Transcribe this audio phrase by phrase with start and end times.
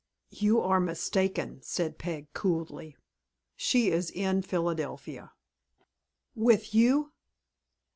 [0.33, 2.97] "You are mistaken," said Peg, coolly.
[3.55, 5.31] "She is in Philadelphia."
[6.33, 7.11] "With you?"